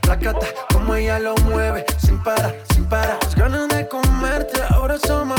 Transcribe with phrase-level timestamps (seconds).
[0.00, 3.18] Placata, como ella lo mueve, sin parar, sin parar.
[3.22, 5.37] Las ganas de comerte, ahora son más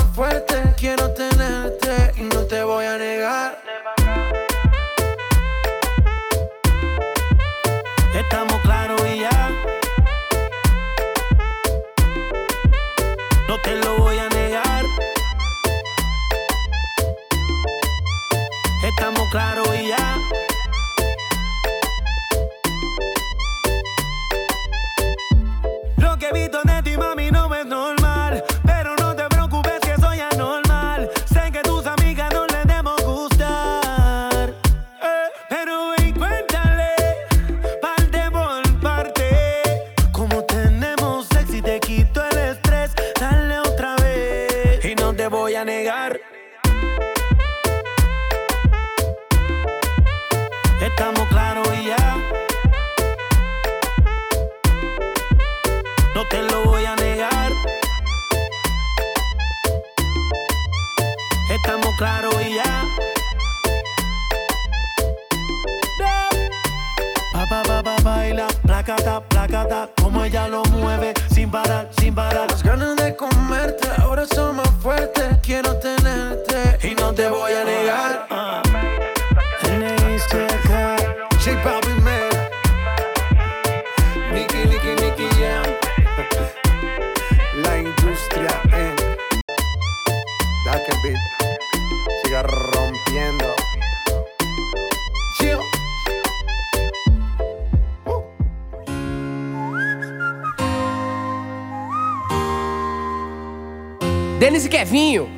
[104.90, 105.30] Kevinho,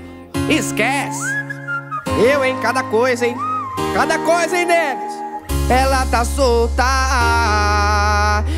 [0.48, 1.21] esquece.
[2.25, 2.56] Eu, hein?
[2.62, 3.36] Cada coisa, hein?
[3.94, 5.12] Cada coisa, hein, Denis?
[5.69, 6.86] Ela tá solta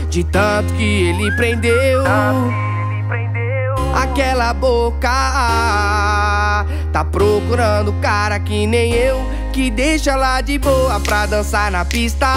[0.07, 2.03] de tanto que ele prendeu.
[3.95, 5.09] Aquela boca
[6.91, 9.19] tá procurando cara que nem eu.
[9.51, 12.27] Que deixa ela de boa pra dançar na pista.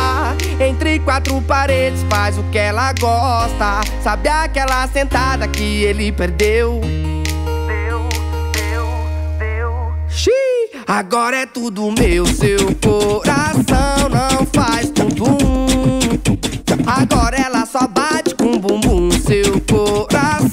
[0.58, 3.82] Entre quatro paredes, faz o que ela gosta.
[4.02, 6.80] Sabe aquela sentada que ele perdeu?
[10.86, 15.66] Agora é tudo meu, seu coração não faz tum-tum.
[16.86, 20.45] Agora ela só bate com bumbum, seu coração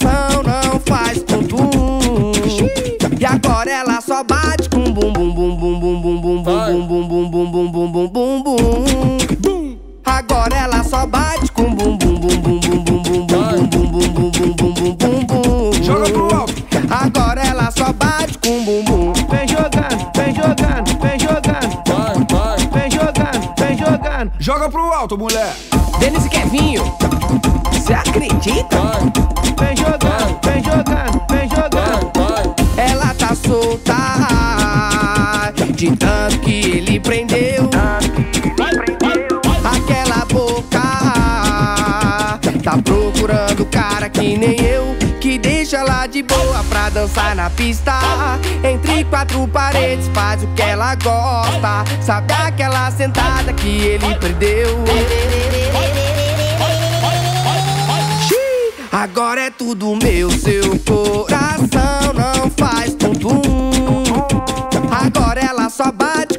[24.23, 24.31] jogando.
[24.39, 25.53] joga pro alto, mulher.
[25.99, 26.83] Denis e Kevinho,
[27.71, 28.77] você acredita?
[29.59, 32.11] Vem jogando, vem jogando, vem jogando.
[32.77, 33.93] Ela tá solta
[35.75, 37.69] de tanto que ele prendeu.
[39.63, 40.81] Aquela boca
[42.63, 44.93] tá procurando cara que nem eu.
[46.13, 47.92] De boa pra dançar na pista.
[48.63, 51.83] Entre quatro paredes, faz o que ela gosta.
[52.04, 54.77] Sabe aquela sentada que ele perdeu?
[58.92, 63.71] Agora é tudo meu, seu coração não faz tum-tum.
[64.92, 66.32] Agora ela só bate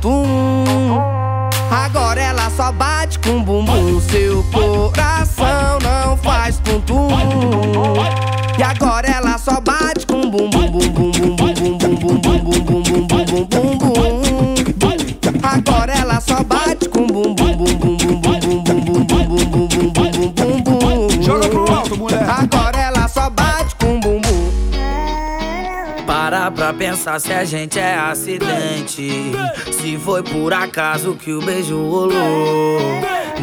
[0.00, 0.98] tum-tum.
[1.70, 4.42] Agora ela só bate com bumbum, seu
[26.70, 29.32] pra pensar se a gente é acidente.
[29.72, 32.78] Se foi por acaso que o beijo rolou.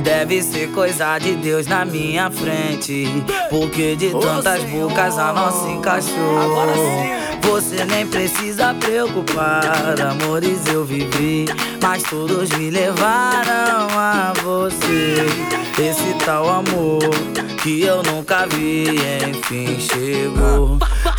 [0.03, 3.05] Deve ser coisa de Deus na minha frente.
[3.49, 6.15] Porque de tantas bocas a nossa encaixou.
[7.41, 11.45] Você nem precisa preocupar, amores eu vivi.
[11.81, 15.15] Mas todos me levaram a você.
[15.79, 17.09] Esse tal amor
[17.61, 18.85] que eu nunca vi,
[19.29, 20.77] enfim chegou.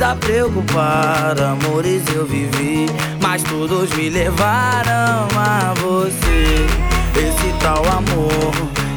[0.00, 2.86] precisa preocupar, amores eu vivi,
[3.20, 6.66] mas todos me levaram a você.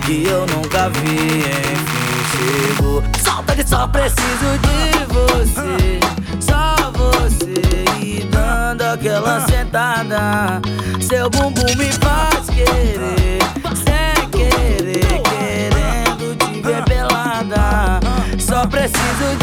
[0.05, 3.03] que eu nunca vi, enfim chegou.
[3.23, 5.99] Solta que só preciso de você,
[6.39, 10.61] só você e dando aquela sentada.
[11.01, 13.39] Seu bumbum me faz querer,
[13.75, 17.99] sem querer, querendo te ver pelada.
[18.39, 19.42] Só preciso de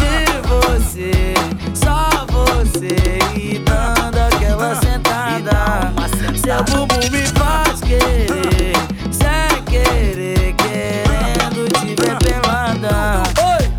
[6.61, 8.75] Seu bumbum me faz querer,
[9.11, 13.23] sem querer, querendo te ver pelada.
[13.41, 13.73] Oi,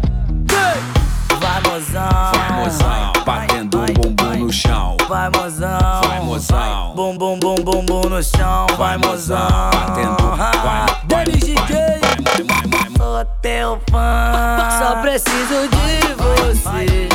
[1.39, 4.97] vai mozão, Vai, mozão, batendo o bumbum no chão.
[5.07, 6.93] vai mozão, Vai, mozão.
[6.95, 12.91] bum bum bum bum bum no chão, vai mozão, Batendo, vai, vai, vai, vai, vai.
[12.97, 14.69] Sou teu fã.
[14.79, 17.09] Só preciso de você.
[17.09, 17.10] Só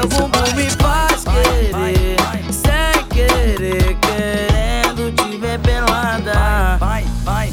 [0.00, 2.16] Seu bumbum me faz querer.
[2.50, 6.78] Sem querer, querendo te ver pelada.
[6.78, 7.52] Vai, vai.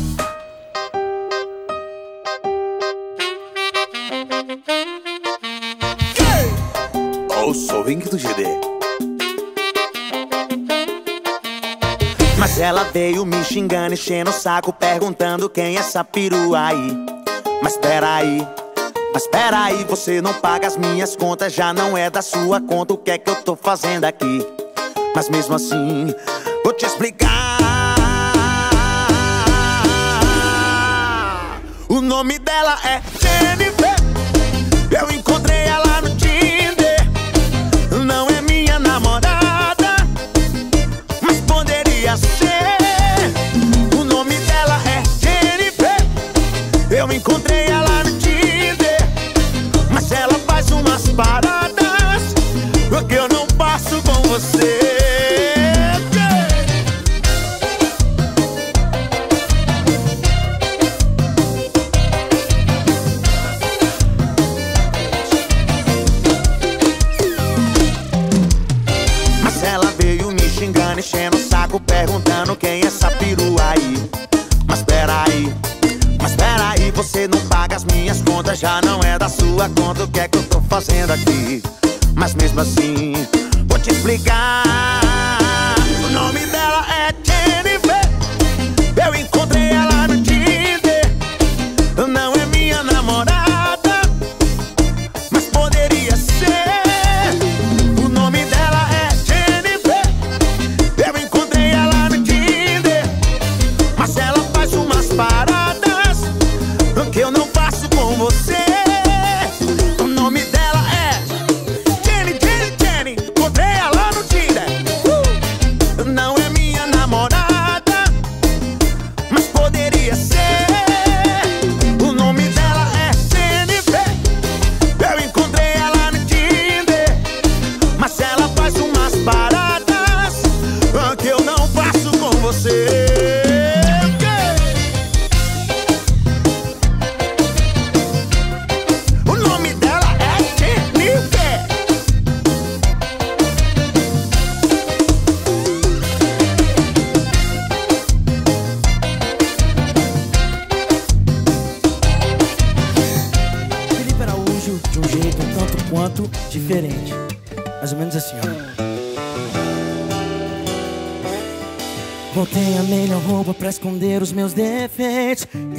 [7.53, 8.45] Sou o Vink do GD.
[12.37, 17.05] Mas ela veio me xingando, enchendo o saco, perguntando quem é essa perua aí.
[17.61, 18.47] Mas peraí,
[19.17, 22.97] mas peraí, você não paga as minhas contas, já não é da sua conta, o
[22.99, 24.45] que é que eu tô fazendo aqui?
[25.15, 26.13] Mas mesmo assim,
[26.63, 27.57] vou te explicar.
[31.89, 33.95] O nome dela é Jennifer.
[34.91, 35.86] Eu encontrei ela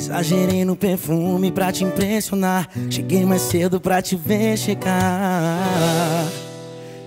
[0.08, 2.66] Exagerei no perfume pra te impressionar.
[2.88, 5.58] Cheguei mais cedo pra te ver chegar.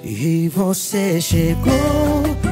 [0.03, 1.73] E você chegou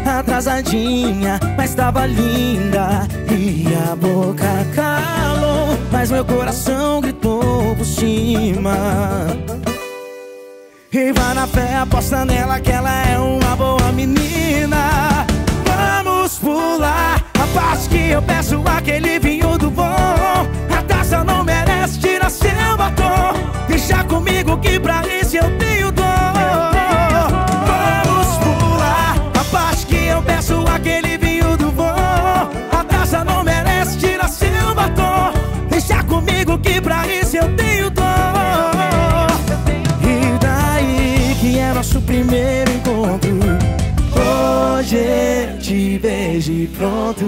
[0.03, 3.07] atrasadinha, mas tava linda.
[3.31, 8.75] E a boca calou, mas meu coração gritou por cima.
[10.91, 15.27] E vai na fé, aposta nela que ela é uma boa menina.
[15.63, 17.18] Vamos pular
[17.59, 19.83] parte que eu peço aquele vinho do bom.
[19.83, 23.33] A taça não merece tirar seu batom.
[23.67, 26.05] Deixa comigo que pra isso eu tenho dor.
[27.69, 31.83] Vamos pular a parte que eu peço aquele vinho do bom.
[32.79, 35.33] A taça não merece tirar seu batom.
[35.69, 38.05] Deixa comigo que pra isso eu tenho dor.
[40.01, 43.39] E daí que é nosso primeiro encontro
[44.79, 47.25] Hoje te vejo pronto.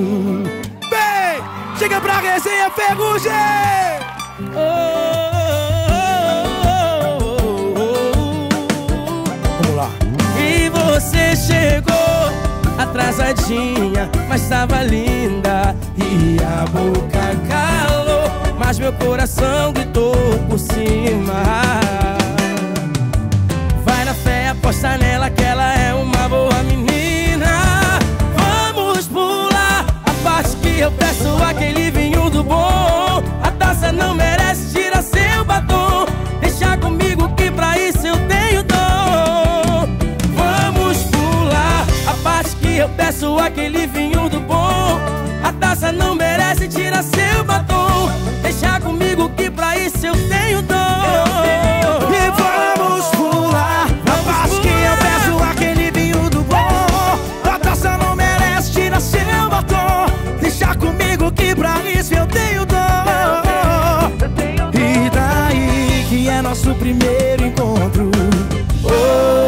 [0.90, 1.44] Bem,
[1.78, 3.32] chega pra resenha Ferrugem!
[9.60, 9.90] Vamos lá.
[10.40, 11.92] E você chegou
[12.80, 15.76] Atrasadinha, mas tava linda.
[15.98, 20.16] E a boca calou Mas meu coração gritou
[20.50, 21.44] por cima.
[23.84, 25.30] Vai na fé, aposta nela
[30.82, 33.24] eu peço aquele vinho do bom.
[33.44, 36.08] A taça não merece, tira seu batom.
[36.40, 39.88] Deixa comigo que pra isso eu tenho dom.
[40.34, 45.00] Vamos pular a parte que eu peço aquele vinho do bom.
[45.44, 48.10] A taça não merece, tira seu batom.
[48.42, 50.41] Deixa comigo que pra isso eu tenho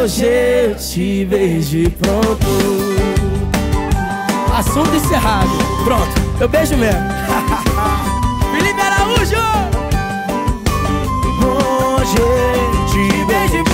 [0.04, 2.46] Hoje eu te vejo pronto
[4.54, 5.48] Assunto encerrado.
[5.82, 7.00] Pronto, eu beijo mesmo.
[8.54, 9.38] Felipe Araújo!
[11.40, 13.73] Hoje eu te Beijo e pronto!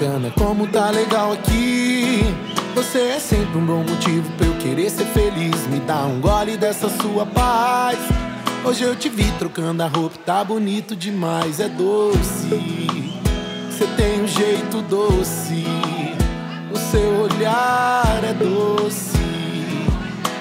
[0.00, 0.30] Bacana.
[0.30, 2.22] Como tá legal aqui?
[2.74, 5.66] Você é sempre um bom motivo pra eu querer ser feliz.
[5.66, 7.98] Me dá um gole dessa sua paz.
[8.64, 12.48] Hoje eu te vi trocando a roupa, tá bonito demais, é doce.
[13.70, 15.66] Você tem um jeito doce.
[16.72, 19.18] O seu olhar é doce,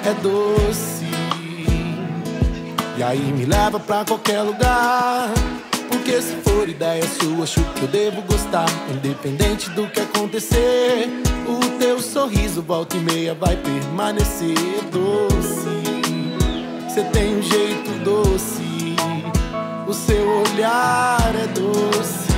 [0.05, 1.05] é doce.
[2.97, 5.33] E aí me leva pra qualquer lugar.
[6.09, 8.65] Porque se for ideia sua, acho que eu devo gostar.
[8.91, 11.07] Independente do que acontecer,
[11.47, 14.55] o teu sorriso volta e meia vai permanecer
[14.91, 15.69] doce.
[16.87, 18.95] Você tem um jeito doce,
[19.87, 22.33] o seu olhar é doce,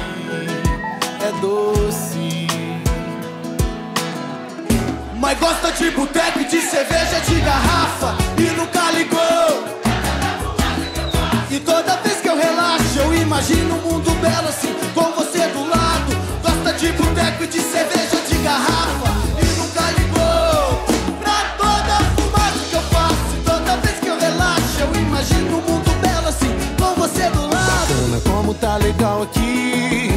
[1.22, 2.48] é doce.
[5.18, 9.72] Mas gosta de boteco de cerveja de garrafa e nunca ligou.
[11.50, 12.81] E toda vez que eu relaxo,
[13.32, 16.12] eu imagino um mundo belo assim, com você do lado.
[16.44, 19.10] Gosta de boteco e de cerveja de garrafa
[19.42, 20.84] e nunca ligou.
[21.22, 23.16] Pra toda a fumaça que eu faço,
[23.46, 27.88] toda vez que eu relaxo, eu imagino um mundo belo assim, com você do lado.
[27.88, 30.12] Bacana como tá legal aqui.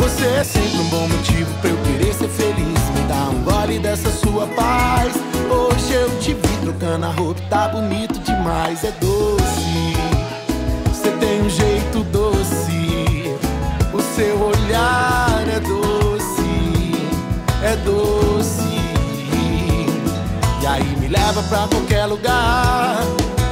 [0.00, 2.80] Você é sempre um bom motivo pra eu querer ser feliz.
[2.94, 5.12] Me dá um gole dessa sua paz.
[5.48, 9.94] Hoje eu te vi trocando a roupa, tá bonito demais, é doce.
[10.88, 12.15] Você tem um jeito doce,
[14.66, 16.92] olhar é doce,
[17.62, 18.62] é doce.
[20.60, 22.98] E aí me leva pra qualquer lugar.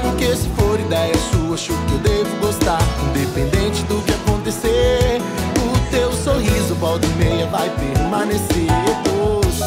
[0.03, 2.81] Porque se for ideia sua, acho que eu devo gostar.
[3.09, 5.21] Independente do que acontecer,
[5.59, 8.67] o teu sorriso volta e meia vai permanecer
[9.05, 9.63] doce.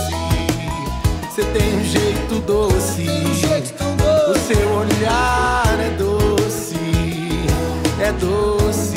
[1.29, 6.75] Você tem um jeito doce, o seu olhar é doce,
[8.01, 8.96] é doce.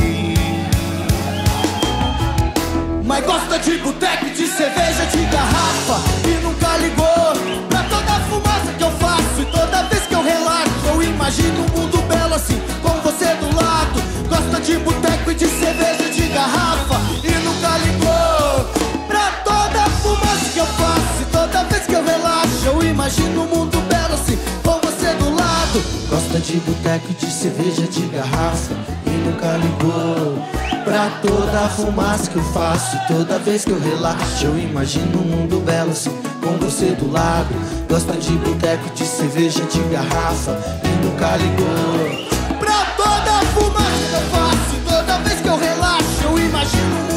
[3.31, 6.01] Gosta de boteco de cerveja de garrafa.
[6.27, 9.41] E nunca ligou pra toda a fumaça que eu faço.
[9.41, 13.55] E toda vez que eu relaxo eu imagino um mundo belo assim Com você do
[13.55, 14.03] lado.
[14.29, 17.01] Gosta de boteco e de cerveja de garrafa.
[17.23, 21.23] E nunca ligou pra toda a fumaça que eu faço.
[21.23, 25.31] E toda vez que eu relaxo eu imagino um mundo belo assim Com você do
[25.37, 25.83] lado.
[26.09, 30.45] Gosta de boteco e de cerveja de garrafa Nunca ligou
[30.85, 32.97] Pra toda a fumaça que eu faço.
[33.07, 36.11] Toda vez que eu relaxo Eu imagino um mundo belo assim
[36.43, 37.49] Com você do lado.
[37.89, 40.59] Gosta de boteco de cerveja de garrafa.
[40.85, 44.97] E nunca ligou Pra toda a fumaça que eu faço.
[44.97, 47.10] Toda vez que eu relaxo Eu imagino um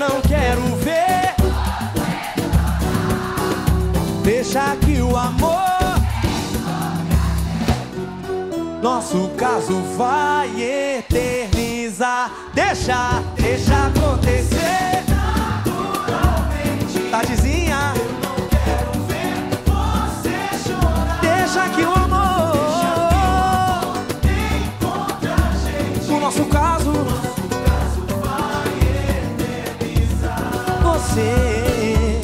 [0.00, 1.34] não quero ver.
[4.24, 5.60] Deixa que o amor.
[8.82, 10.48] Nosso caso vai
[10.98, 12.32] eternizar.
[12.54, 15.09] Deixa, deixa acontecer.
[31.10, 32.20] Você.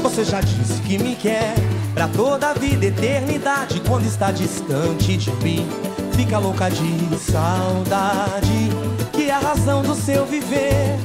[0.00, 1.54] Você já disse que me quer
[1.92, 3.80] pra toda a vida, eternidade.
[3.88, 5.66] Quando está distante de mim,
[6.12, 8.70] fica louca de saudade.
[9.12, 10.96] Que a razão do seu viver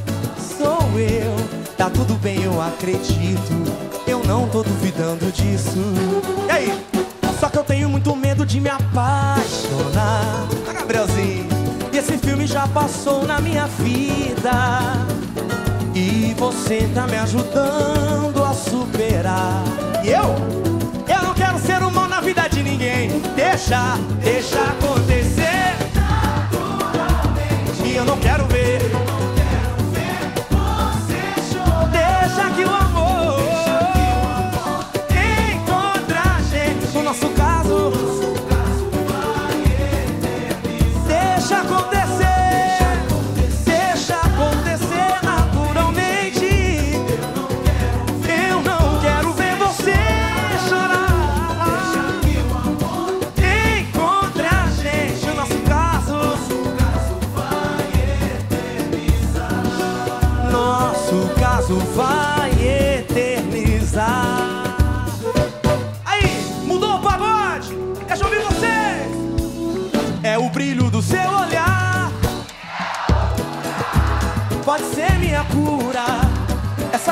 [0.55, 1.35] sou eu.
[1.75, 3.53] Tá tudo bem, eu acredito.
[4.05, 5.79] Eu não tô duvidando disso.
[6.47, 6.85] E aí?
[7.39, 10.47] Só que eu tenho muito medo de me apaixonar.
[10.67, 11.47] Ah, Gabrielzinho.
[11.91, 15.18] E esse filme já passou na minha vida.
[16.39, 19.61] Você tá me ajudando a superar.
[20.05, 20.35] E eu?
[21.13, 23.09] Eu não quero ser um mal na vida de ninguém.
[23.35, 25.75] Deixa, deixa acontecer.
[27.83, 28.38] E eu não quero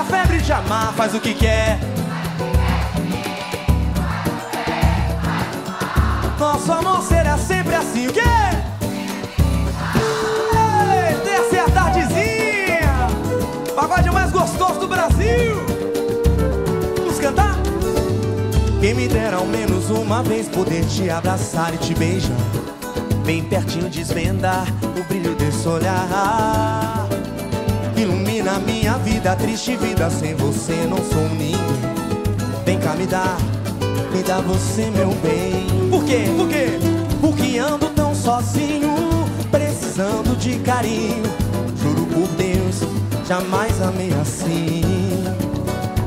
[0.08, 1.80] febre de amar faz o que quer.
[6.40, 8.08] Nosso amor será sempre assim.
[8.08, 8.22] O quê?
[11.54, 13.08] É a tardezinha.
[13.76, 15.56] Pagode mais gostoso do Brasil.
[16.98, 17.56] Vamos cantar?
[18.80, 22.38] Quem me dera ao menos uma vez poder te abraçar e te beijar.
[23.26, 27.07] Bem pertinho desvendar o brilho desse olhar.
[28.48, 30.10] Ilumina a minha vida, triste vida.
[30.10, 31.58] Sem você não sou ninguém.
[32.66, 33.36] Vem cá, me dá,
[34.14, 35.68] me dá você, meu bem.
[35.90, 36.26] Por quê?
[36.36, 36.80] Por quê?
[37.20, 38.96] Porque ando tão sozinho,
[39.52, 41.24] precisando de carinho.
[41.82, 42.84] Juro por Deus,
[43.28, 44.82] jamais amei assim.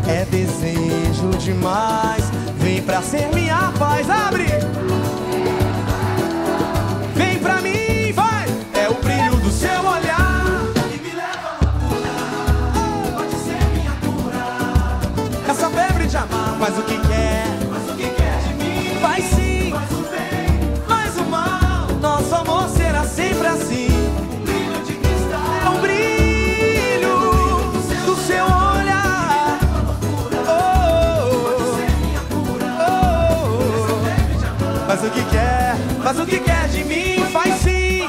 [0.09, 2.25] É desejo demais.
[2.59, 4.47] Vem pra ser minha paz, abre!
[36.11, 38.09] Faz o que quer de mim, faz sim.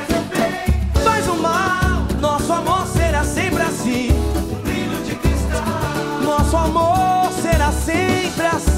[1.04, 4.10] Faz o mal, nosso amor será sempre assim.
[6.24, 8.71] Nosso amor será sempre assim.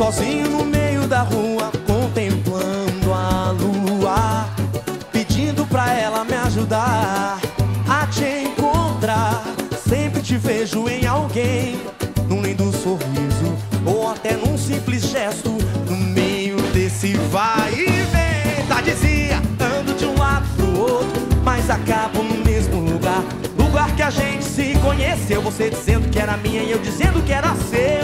[0.00, 4.48] Sozinho no meio da rua, contemplando a lua,
[5.12, 7.38] pedindo pra ela me ajudar
[7.86, 9.44] a te encontrar.
[9.86, 11.78] Sempre te vejo em alguém,
[12.26, 15.50] num lindo sorriso, ou até num simples gesto,
[15.86, 18.66] no meio desse vai e vem.
[18.68, 19.36] Tá dizia,
[19.78, 23.22] ando de um lado pro outro, mas acabo no mesmo lugar.
[23.58, 27.34] Lugar que a gente se conheceu, você dizendo que era minha e eu dizendo que
[27.34, 27.99] era seu.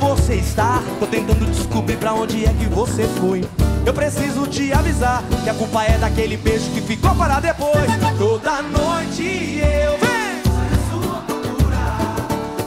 [0.00, 0.82] Você está?
[0.98, 3.44] Tô tentando descobrir pra onde é que você foi.
[3.84, 7.86] Eu preciso te avisar que a culpa é daquele beijo que ficou para depois.
[8.18, 9.96] Toda noite eu.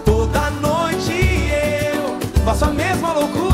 [0.06, 1.12] Toda noite
[1.92, 3.49] eu faço a mesma loucura.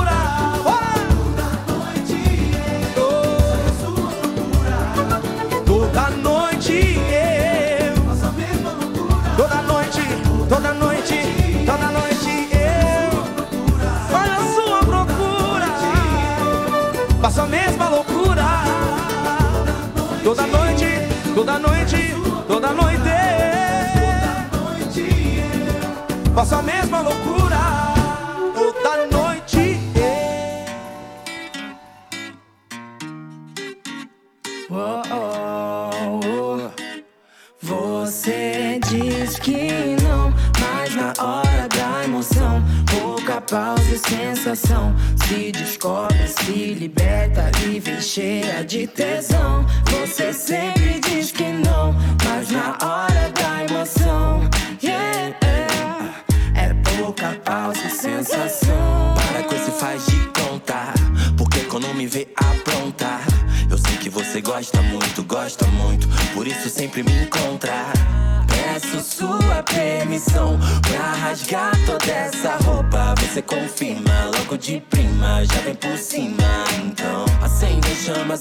[48.88, 49.35] Cheia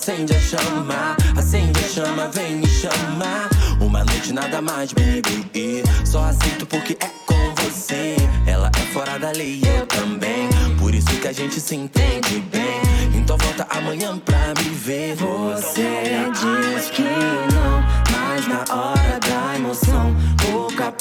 [0.05, 3.49] acende a chama, acende a chama, vem me chamar.
[3.81, 8.14] Uma noite nada mais, baby, e só aceito porque é com você.
[8.47, 12.83] Ela é fora da lei eu também, por isso que a gente se entende bem.
[13.14, 15.17] Então volta amanhã pra me ver.
[15.17, 16.63] Você diz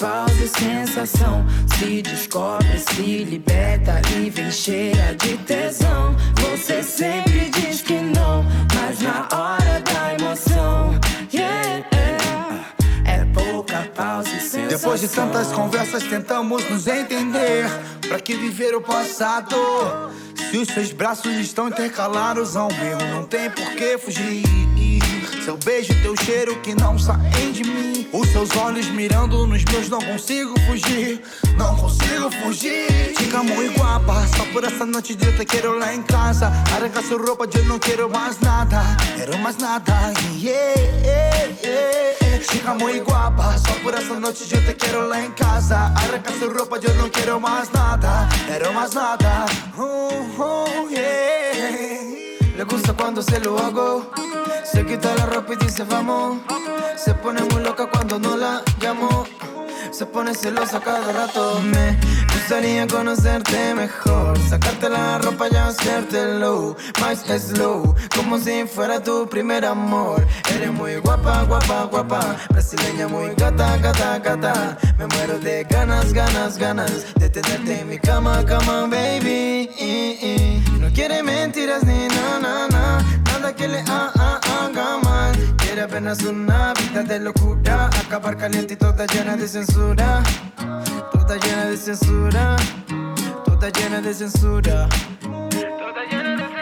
[0.04, 1.46] e sensação.
[1.78, 6.16] Se descobre, se liberta e vem cheia de tesão.
[6.42, 8.44] Você sempre diz que não,
[8.76, 11.00] mas na hora da emoção,
[11.34, 11.86] yeah,
[13.06, 14.68] é pouca pausa e sensação.
[14.68, 17.66] Depois de tantas conversas, tentamos nos entender.
[18.08, 19.56] Pra que viver o passado?
[20.52, 24.44] Se os seus braços estão intercalados a um erro, não tem por que fugir.
[25.44, 28.08] Seu beijo, teu cheiro que não saem de mim.
[28.14, 31.22] Os seus olhos mirando nos meus, não consigo fugir.
[31.58, 33.14] Não consigo fugir.
[33.18, 36.48] Chica muy guapa, só por essa noite de te quero lá em casa.
[36.74, 38.84] Arranca sua roupa, eu não quero mais nada.
[39.18, 40.14] Quero mais nada.
[40.40, 42.44] Yeah, yeah, yeah.
[42.50, 45.76] Chica muy guapa, só por essa noite de te quero lá em casa.
[45.76, 48.30] Arranca sua roupa, eu não quero mais nada.
[48.48, 49.46] Quero mais nada.
[49.78, 52.13] Uh, uh, yeah.
[52.64, 54.10] Le gusta cuando se lo hago.
[54.64, 56.38] Se quita la ropa y dice vamos.
[56.96, 59.26] Se pone muy loca cuando no la llamo.
[59.92, 61.60] Se pone celosa cada rato.
[61.60, 62.00] Me
[62.34, 64.40] gustaría conocerte mejor.
[64.48, 67.96] Sacarte la ropa y hacértelo más slow.
[68.16, 70.26] Como si fuera tu primer amor.
[70.56, 72.38] Eres muy guapa, guapa, guapa.
[72.50, 74.78] Brasileña muy gata, gata, gata.
[74.98, 77.14] Me muero de ganas, ganas, ganas.
[77.16, 79.70] De tenerte en mi cama, cama, baby.
[80.84, 83.04] No quiere mentiras ni na, na, na.
[83.32, 85.34] Nada que le ha- haga mal.
[85.58, 87.90] Quiere apenas una vida de locura.
[88.06, 90.22] Acabar caliente y toda llena de censura.
[91.12, 92.56] Toda llena de censura.
[93.46, 94.88] Toda llena de censura.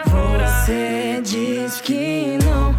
[0.06, 2.74] Você diz que não,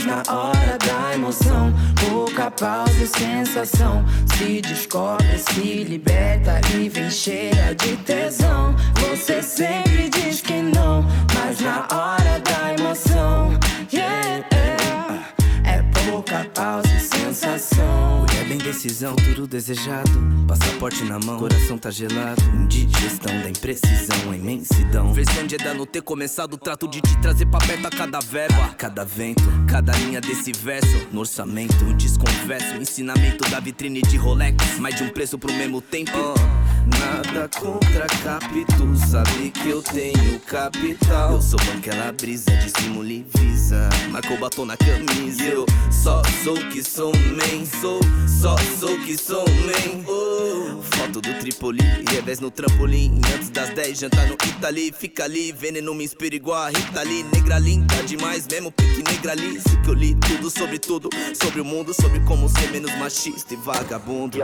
[0.00, 1.72] mas na hora da emoção,
[2.08, 4.04] pouca pausa e sensação.
[4.36, 8.74] Se descobre, se liberta e vem cheia de tesão.
[9.08, 13.58] Você sempre diz que não, mas na hora da emoção,
[13.92, 14.49] yeah,
[16.10, 18.20] pouca pausa e sensação.
[18.20, 20.10] Mulher bem decisão, tudo desejado.
[20.46, 22.42] Passaporte na mão, coração tá gelado.
[22.54, 25.12] Indigestão da imprecisão, a imensidão.
[25.12, 28.74] Versão de Eda não ter começado, trato de te trazer pra perto a cada verba.
[28.76, 31.06] Cada vento, cada linha desse verso.
[31.12, 34.78] No orçamento, desconverso, ensinamento da vitrine de Rolex.
[34.78, 36.10] Mais de um preço pro mesmo tempo.
[36.98, 41.32] Nada contra capito, sabe que eu tenho capital.
[41.32, 43.88] Eu sou aquela brisa de e visa.
[44.10, 45.42] Marcou batom na camisa.
[45.42, 47.64] Eu só sou que sou, man.
[47.80, 50.04] Sou, só sou que sou, man.
[50.06, 50.82] Oh.
[50.82, 53.20] Foto do Tripoli, revés no trampolim.
[53.34, 54.92] Antes das 10, jantar no Itali.
[54.92, 57.24] Fica ali, veneno me inspira igual a Rita Lee.
[57.34, 59.64] Negra linda demais, mesmo pique negra Alice.
[59.82, 63.56] Que eu li tudo sobre tudo, sobre o mundo, sobre como ser menos machista e
[63.56, 64.38] vagabundo.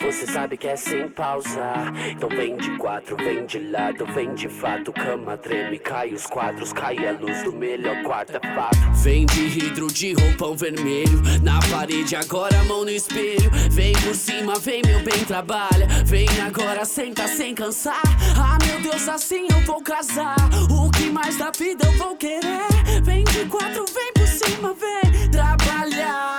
[0.00, 1.87] Você sabe que é sem pausa.
[2.10, 4.92] Então vem de quatro, vem de lado, vem de fato.
[4.92, 8.78] Cama treme, cai os quadros, cai a luz do melhor quarto, é fato.
[9.02, 11.22] Vem de hidro de roupão vermelho.
[11.42, 13.50] Na parede agora mão no espelho.
[13.70, 15.86] Vem por cima, vem meu bem, trabalha.
[16.04, 18.02] Vem agora, senta sem cansar.
[18.36, 20.36] Ah meu Deus, assim eu vou casar.
[20.70, 22.68] O que mais da vida eu vou querer?
[23.02, 26.37] Vem de quatro, vem por cima, vem Trabalhar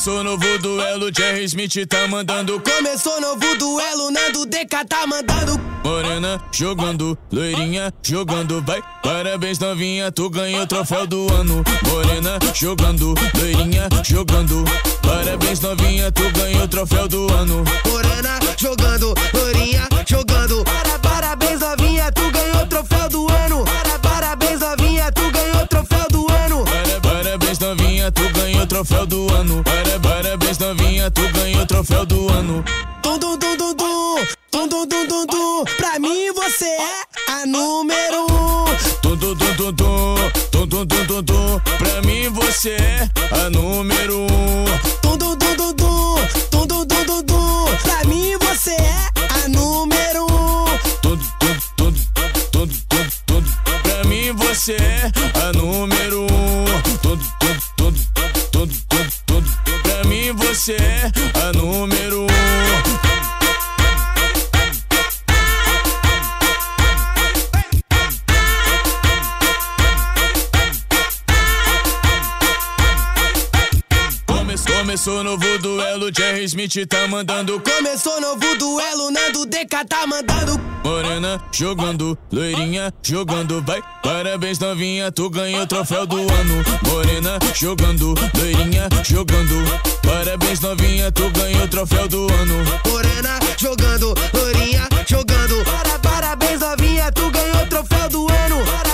[0.00, 2.58] Começou novo duelo, Jerry Smith tá mandando.
[2.60, 5.60] Começou novo duelo, Nando DK tá mandando.
[5.84, 8.80] Morena jogando, loirinha jogando, vai.
[9.02, 11.62] Parabéns novinha, tu ganhou o troféu do ano.
[11.86, 14.64] Morena jogando, loirinha jogando.
[15.02, 17.62] Parabéns novinha, tu ganhou o troféu do ano.
[17.86, 20.64] Morena jogando, loirinha jogando.
[20.64, 22.59] Para, parabéns novinha, tu ganhou
[28.70, 29.64] troféu do ano.
[29.64, 32.64] Para, parabéns novinha, tu ganhou o troféu do ano.
[33.02, 34.16] Tum, tum, tum, tum, tum.
[34.52, 35.64] Tum, tum, tum, tum, tum.
[35.76, 38.64] Pra mim você é a número um.
[39.02, 40.14] Tum, tum, tum, tum, tum.
[40.52, 41.60] Tum, tum, tum, tum, tum.
[41.78, 44.64] Pra mim você é a número um.
[45.02, 46.14] Tum, tum, tum, tum, tum.
[46.50, 47.76] Tum, tum, tum, tum, tum.
[47.82, 50.64] Pra mim você é a número um.
[51.02, 51.92] Tum, tum, tum,
[52.52, 53.44] tum, tum, tum.
[53.82, 55.10] Pra mim você é
[55.44, 56.69] a número um.
[60.70, 60.76] Você
[61.44, 62.09] a número
[75.00, 77.58] Começou novo duelo, Jerry Smith tá mandando.
[77.60, 80.60] Começou novo duelo, Nando DK tá mandando.
[80.84, 83.80] Morena jogando, loirinha jogando, vai.
[84.02, 86.62] Parabéns novinha, tu ganhou o troféu do ano.
[86.86, 89.54] Morena jogando, loirinha jogando.
[90.02, 92.62] Parabéns novinha, tu ganhou o troféu do ano.
[92.86, 95.64] Morena jogando, loirinha jogando.
[95.64, 98.62] Para, parabéns novinha, tu ganhou o troféu do ano.
[98.66, 98.89] Para,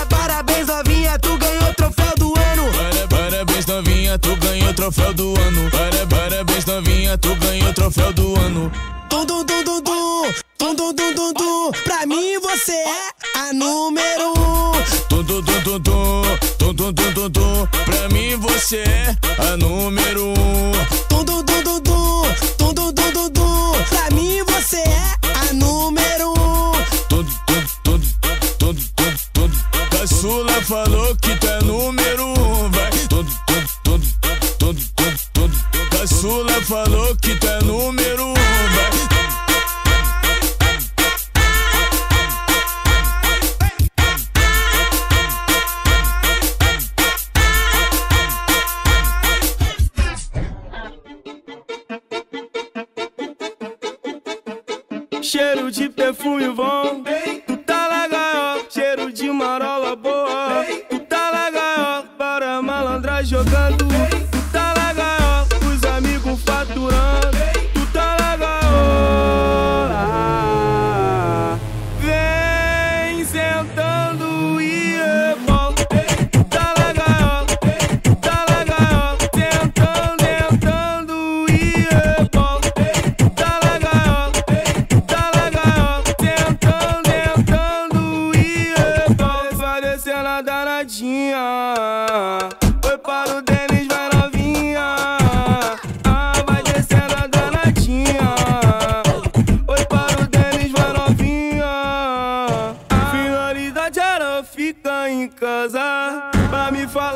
[3.77, 5.69] novinha, tu ganhou o troféu do ano.
[5.69, 8.71] Para, parabéns novinha, tu ganhou o troféu do ano.
[11.83, 14.71] Pra mim você é a número um.
[15.09, 16.21] Tum, tum, tum, tum.
[16.57, 17.67] Tum, tum, tum, tum, tum.
[17.85, 19.15] Pra mim você é
[19.51, 20.67] a número um.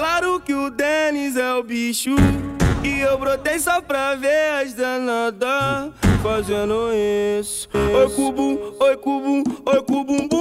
[0.02, 2.16] Pra me falar o que o Denis é o bicho.
[2.84, 6.90] E eu brotei só pra ver as danadas fazendo
[7.40, 7.70] isso.
[7.76, 10.41] Oi, cubum, oi, cubum, oi, cubumbum,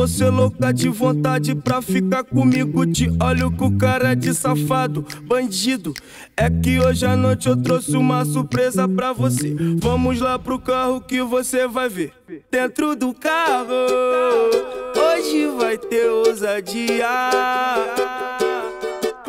[0.00, 2.86] você louca de vontade pra ficar comigo.
[2.86, 5.92] Te olho com cara de safado, bandido.
[6.34, 9.54] É que hoje à noite eu trouxe uma surpresa pra você.
[9.76, 12.14] Vamos lá pro carro que você vai ver.
[12.50, 13.74] Dentro do carro,
[14.96, 17.06] hoje vai ter ousadia.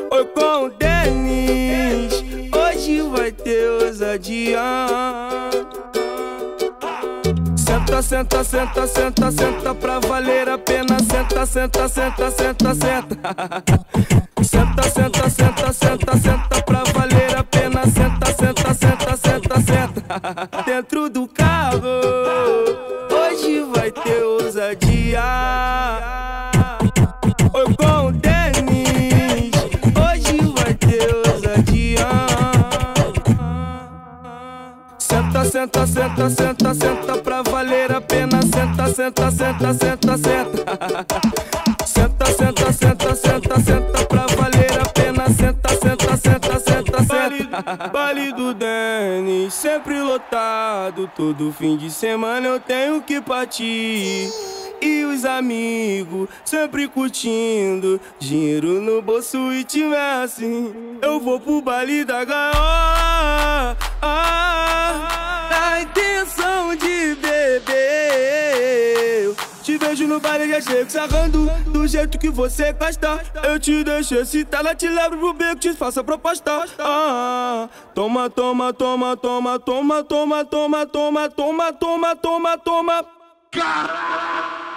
[0.09, 2.13] Oi com o Denis,
[2.55, 4.61] hoje vai ter ousadia.
[7.71, 10.99] Senta, senta, senta, senta, senta pra valer a pena.
[10.99, 13.63] Senta, senta, senta, senta, senta.
[14.43, 17.83] Senta, senta, senta, senta, senta pra valer a pena.
[17.85, 20.63] Senta, senta, senta, senta, senta.
[20.65, 22.01] Dentro do carro,
[23.09, 25.23] hoje vai ter ousadia.
[27.53, 27.73] Oi
[35.61, 38.41] Senta, senta, senta, senta, pra valer a pena.
[38.41, 41.05] Senta, senta, senta, senta, senta.
[41.85, 45.29] Senta, senta, senta, senta, senta pra valer a pena.
[45.29, 47.89] Senta, senta, senta, senta, senta.
[47.93, 48.55] Baile do
[49.51, 51.11] sempre lotado.
[51.15, 54.31] Todo fim de semana eu tenho que partir.
[54.81, 57.99] E os amigos sempre curtindo.
[58.17, 60.97] Dinheiro no bolso e tiver assim.
[61.01, 63.77] Eu vou pro baile da gaiola.
[64.01, 67.91] Ah, intenção de beber.
[69.63, 74.15] Te vejo no baile já chego sarrando Do jeito que você gosta Eu te deixo
[74.15, 80.03] excitada Te levo pro beco, te faço a proposta ah, Toma, toma, toma, toma Toma,
[80.03, 83.05] toma, toma, toma Toma, toma, toma, toma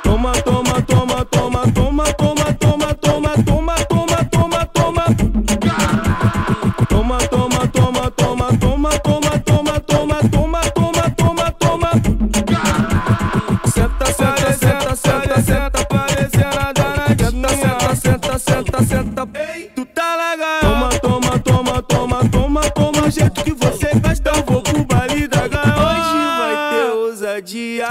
[0.03, 2.84] Toma, toma, toma, toma Toma, toma, toma
[23.05, 24.31] do jeito que você gosta.
[24.31, 25.45] Eu vou pro baile da.
[25.45, 25.59] Hoje
[26.39, 27.89] vai ter ousadia.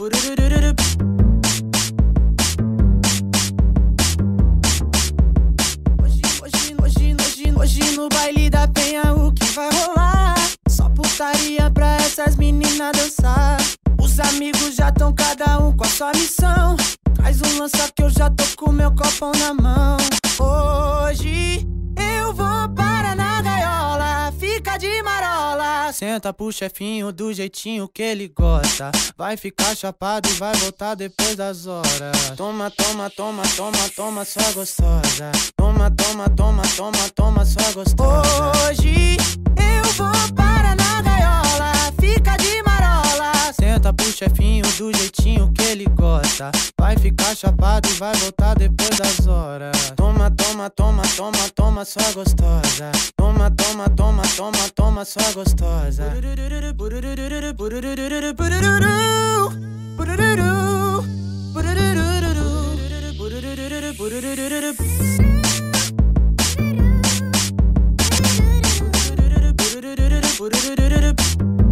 [0.00, 0.43] Hoje,
[15.36, 16.76] cada um com a sua missão.
[17.14, 19.96] Traz um lança que eu já tô com meu copão na mão.
[20.38, 21.66] Hoje
[21.96, 25.92] eu vou para na gaiola, fica de marola.
[25.92, 28.92] Senta pro chefinho do jeitinho que ele gosta.
[29.16, 32.30] Vai ficar chapado e vai voltar depois das horas.
[32.36, 35.32] Toma, toma, toma, toma, toma, sua gostosa.
[35.56, 38.68] Toma, toma, toma, toma, toma, sua gostosa.
[38.68, 39.16] Hoje
[39.56, 42.93] eu vou para na gaiola, fica de marola.
[43.52, 46.50] Senta pro chefinho do jeitinho que ele gosta.
[46.78, 49.92] Vai ficar chapado e vai voltar depois das horas.
[49.96, 52.92] Toma, toma, toma, toma, toma, sua gostosa.
[53.16, 56.12] Toma, toma, toma, toma, toma, sua gostosa.
[70.44, 71.63] Hoje,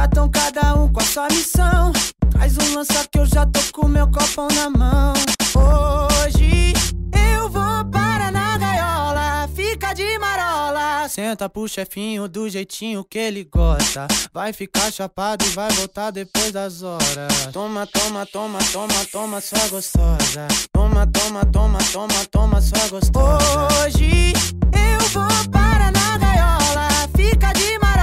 [0.00, 1.92] já tão cada um com a sua missão.
[2.30, 5.12] Traz um lança que eu já tô com meu copão na mão.
[5.54, 6.72] Hoje
[7.12, 11.06] eu vou para na gaiola, fica de marola.
[11.06, 14.08] Senta pro chefinho do jeitinho que ele gosta.
[14.32, 17.48] Vai ficar chapado e vai voltar depois das horas.
[17.52, 20.48] Toma, toma, toma, toma, toma, sua gostosa.
[20.72, 23.84] Toma, toma, toma, toma, toma, sua gostosa.
[23.84, 24.32] Hoje
[24.72, 27.99] eu vou para na gaiola, fica de marola.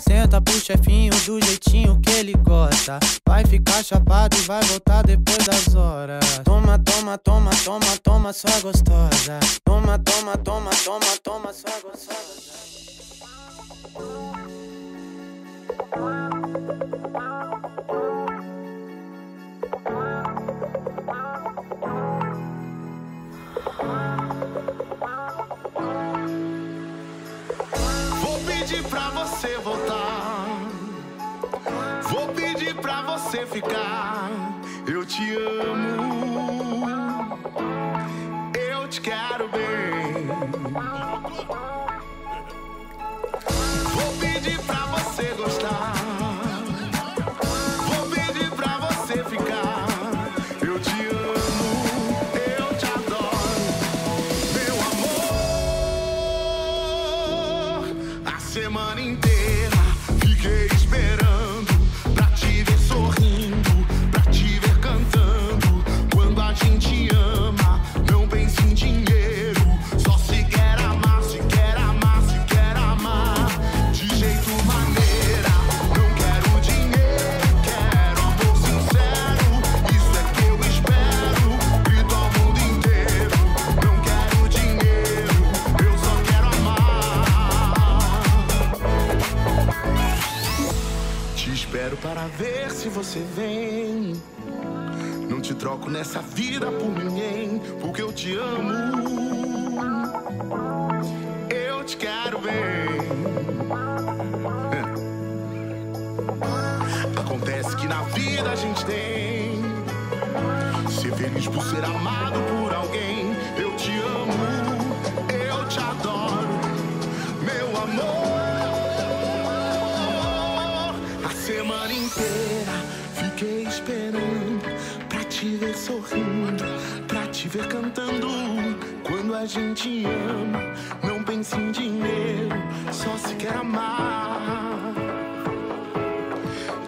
[0.00, 2.98] Senta pro chefinho do jeitinho que ele gosta.
[3.26, 6.40] Vai ficar chapado e vai voltar depois das horas.
[6.44, 9.40] Toma, toma, toma, toma, toma, sua gostosa.
[9.64, 12.72] Toma, toma, toma, toma, toma, sua gostosa.
[33.32, 34.30] Você ficar.
[34.86, 36.86] Eu te amo.
[38.54, 40.26] Eu te quero bem.
[43.94, 46.01] Vou pedir pra você gostar.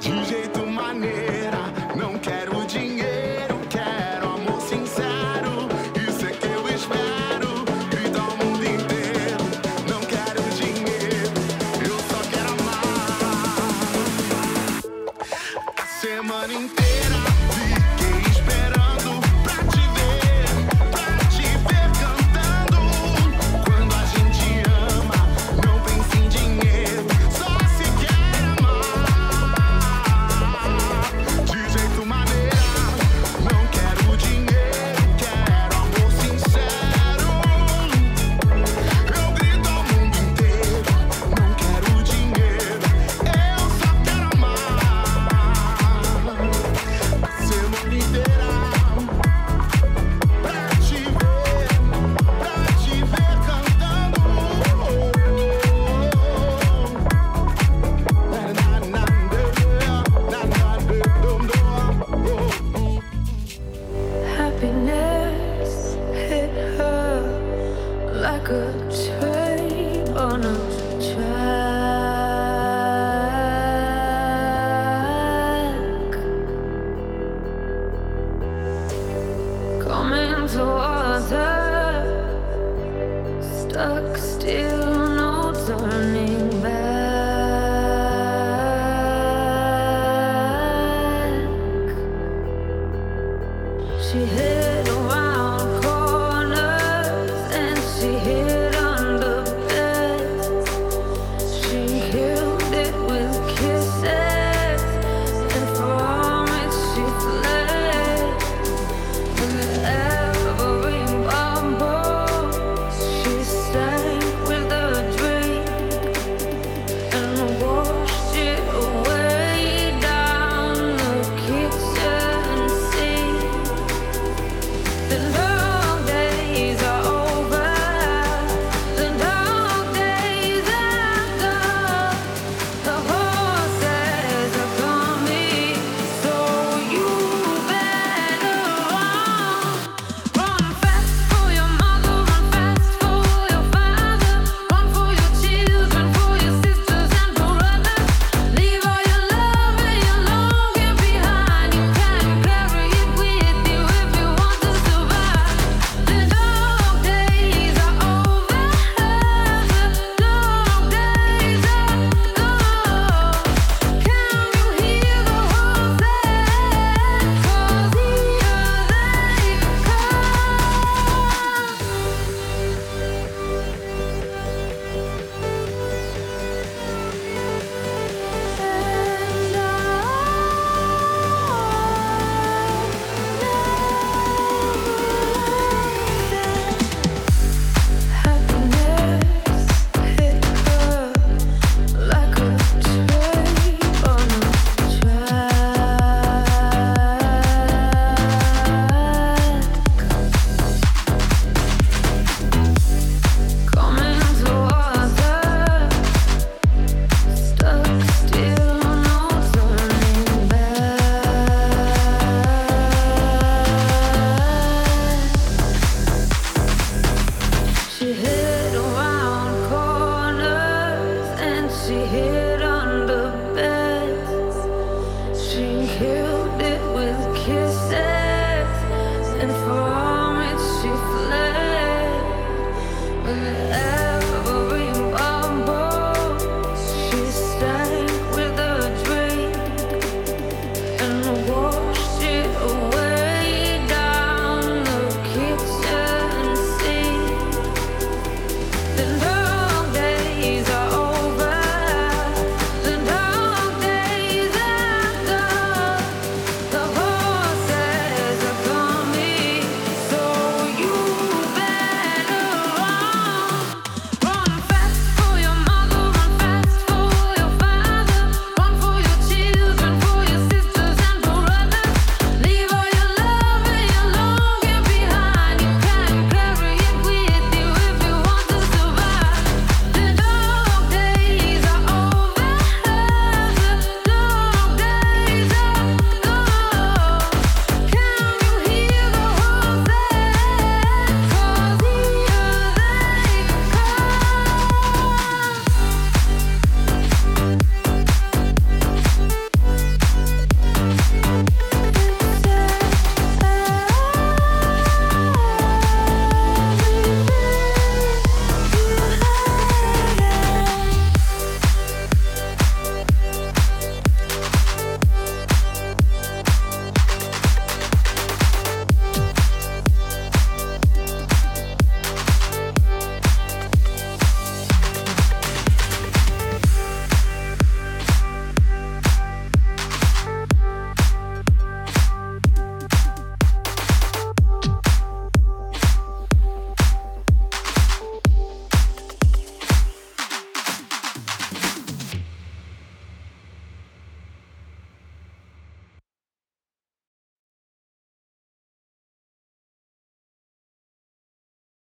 [0.05, 0.44] De